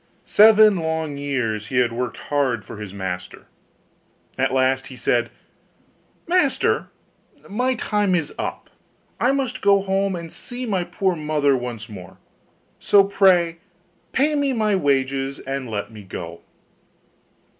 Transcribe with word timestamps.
Seven 0.25 0.77
long 0.77 1.15
years 1.17 1.67
he 1.67 1.77
had 1.77 1.91
worked 1.91 2.17
hard 2.17 2.65
for 2.65 2.77
his 2.77 2.91
master. 2.91 3.45
At 4.35 4.51
last 4.51 4.87
he 4.87 4.95
said, 4.95 5.29
'Master, 6.25 6.87
my 7.47 7.75
time 7.75 8.15
is 8.15 8.33
up; 8.39 8.71
I 9.19 9.31
must 9.31 9.61
go 9.61 9.81
home 9.83 10.15
and 10.15 10.33
see 10.33 10.65
my 10.65 10.83
poor 10.85 11.15
mother 11.15 11.55
once 11.55 11.87
more: 11.87 12.17
so 12.79 13.03
pray 13.03 13.59
pay 14.11 14.33
me 14.33 14.53
my 14.53 14.75
wages 14.75 15.37
and 15.37 15.69
let 15.69 15.91
me 15.91 16.01
go. 16.01 16.41